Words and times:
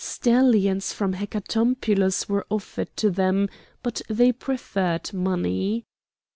Stallions 0.03 0.93
from 0.93 1.13
Hecatompylos 1.13 2.27
were 2.27 2.47
offered 2.49 2.89
to 2.97 3.11
them, 3.11 3.47
but 3.83 4.01
they 4.09 4.31
preferred 4.31 5.13
money. 5.13 5.85